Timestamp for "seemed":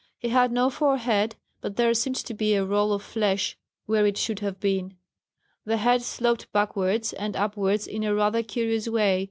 1.93-2.15